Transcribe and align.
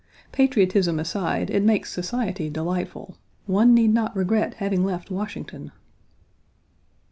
Patriotism 0.31 0.97
aside, 0.97 1.51
it 1.51 1.61
makes 1.61 1.91
society 1.93 2.49
delightful. 2.49 3.17
One 3.45 3.75
need 3.75 3.93
not 3.93 4.15
regret 4.17 4.55
having 4.55 4.83
left 4.83 5.11
Washington. 5.11 5.71